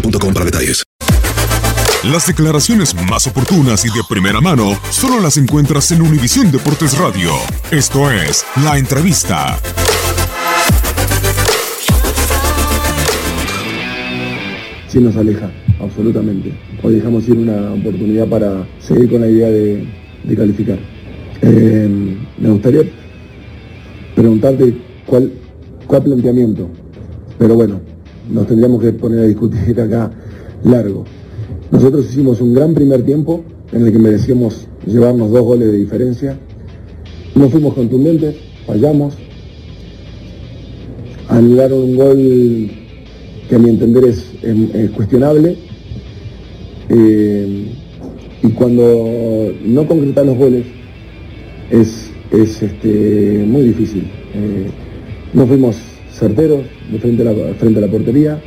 boostmobile.com 0.00 0.34
para 0.34 0.44
detalles. 0.44 0.84
Las 2.04 2.26
declaraciones 2.26 2.94
más 3.08 3.26
oportunas 3.26 3.84
y 3.84 3.88
de 3.88 4.02
primera 4.08 4.40
mano 4.40 4.78
solo 4.90 5.20
las 5.20 5.36
encuentras 5.38 5.90
en 5.90 6.02
Univisión 6.02 6.52
Deportes 6.52 6.96
Radio. 6.98 7.32
Esto 7.70 8.10
es 8.10 8.44
La 8.62 8.78
Entrevista. 8.78 9.58
sí 14.88 15.00
nos 15.00 15.16
aleja, 15.16 15.50
absolutamente. 15.80 16.52
Hoy 16.82 16.94
dejamos 16.94 17.28
ir 17.28 17.36
una 17.36 17.72
oportunidad 17.72 18.26
para 18.28 18.66
seguir 18.78 19.10
con 19.10 19.20
la 19.20 19.28
idea 19.28 19.50
de, 19.50 19.84
de 20.24 20.36
calificar. 20.36 20.78
Eh, 21.42 22.16
me 22.38 22.48
gustaría 22.50 22.82
preguntarte 24.14 24.74
cuál, 25.04 25.32
cuál 25.86 26.02
planteamiento, 26.02 26.70
pero 27.38 27.56
bueno, 27.56 27.80
nos 28.30 28.46
tendríamos 28.46 28.80
que 28.82 28.92
poner 28.92 29.20
a 29.20 29.22
discutir 29.24 29.80
acá 29.80 30.10
largo. 30.64 31.04
Nosotros 31.70 32.06
hicimos 32.08 32.40
un 32.40 32.54
gran 32.54 32.74
primer 32.74 33.02
tiempo 33.02 33.44
en 33.72 33.86
el 33.86 33.92
que 33.92 33.98
merecíamos 33.98 34.66
llevarnos 34.86 35.30
dos 35.30 35.42
goles 35.42 35.70
de 35.72 35.78
diferencia. 35.78 36.38
No 37.34 37.48
fuimos 37.48 37.74
contundentes, 37.74 38.36
fallamos. 38.66 39.14
Anularon 41.28 41.80
un 41.82 41.96
gol 41.96 42.70
que 43.48 43.54
a 43.56 43.58
mi 43.58 43.70
entender 43.70 44.04
es, 44.04 44.24
es- 44.42 44.74
es 44.74 44.90
cuestionable. 44.92 45.56
Eh, 46.88 47.66
y 48.44 48.48
cuando 48.50 49.52
no 49.64 49.86
concretan 49.88 50.26
los 50.26 50.36
goles 50.38 50.66
es, 51.70 52.10
es, 52.30 52.62
este, 52.62 53.44
muy 53.46 53.62
difícil. 53.62 54.04
Eh, 54.34 54.66
no 55.34 55.46
fuimos 55.46 55.76
certeros 56.18 56.62
de 56.90 56.98
frente 56.98 57.22
a, 57.22 57.32
la, 57.32 57.54
frente 57.54 57.78
a 57.78 57.82
la 57.82 57.88
portería. 57.88 58.40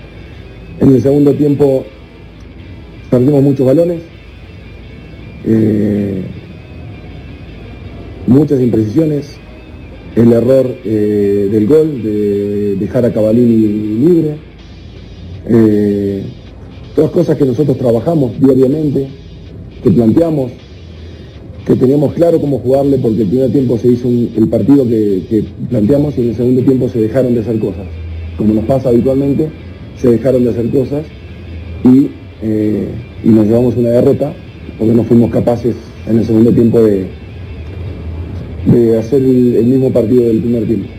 En 0.80 0.94
el 0.94 1.02
segundo 1.02 1.34
tiempo 1.34 1.86
perdimos 3.10 3.44
muchos 3.44 3.66
balones. 3.66 4.02
Eh, 5.46 6.22
muchas 8.28 8.62
imprecisiones. 8.62 9.38
El 10.16 10.34
error 10.34 10.66
eh, 10.84 11.50
del 11.52 11.68
gol, 11.68 12.04
de 12.04 12.76
dejar 12.76 13.06
a 13.06 13.14
Cavalini 13.14 14.06
libre. 14.06 14.36
Eh, 15.48 16.24
todas 16.96 17.12
cosas 17.12 17.38
que 17.38 17.46
nosotros 17.46 17.78
trabajamos 17.78 18.40
diariamente, 18.40 19.08
que 19.84 19.92
planteamos, 19.92 20.52
que 21.66 21.76
teníamos 21.76 22.14
claro 22.14 22.40
cómo 22.40 22.60
jugarle 22.60 22.98
porque 22.98 23.24
el 23.24 23.28
primer 23.28 23.52
tiempo 23.52 23.78
se 23.78 23.90
hizo 23.90 24.08
el 24.08 24.48
partido 24.50 24.88
que, 24.88 25.44
planteamos 25.70 26.18
y 26.18 26.22
en 26.22 26.30
el 26.30 26.36
segundo 26.36 26.62
tiempo 26.62 26.90
se 26.90 27.02
dejaron 27.02 27.34
de 27.36 27.42
hacer 27.42 27.60
cosas. 27.60 27.86
Como 28.38 28.54
nos 28.54 28.66
pasa 28.66 28.90
habitualmente, 28.90 29.50
se 29.98 30.10
dejaron 30.10 30.44
de 30.44 30.50
hacer 30.52 30.70
cosas 30.70 31.06
y, 31.84 32.08
eh, 32.42 32.88
y 33.24 33.30
nos 33.30 33.48
llevamos 33.48 33.76
una 33.76 33.90
derrota 33.90 34.34
porque 34.78 34.94
no 34.94 35.04
fuimos 35.04 35.32
capaces 35.32 35.76
en 36.08 36.20
el 36.20 36.26
segundo 36.26 36.52
tiempo 36.52 36.82
de, 36.82 37.08
de 38.66 38.98
hacer 38.98 39.22
el 39.22 39.66
mismo 39.66 39.92
partido 39.92 40.24
del 40.24 40.40
primer 40.40 40.66
tiempo. 40.66 40.99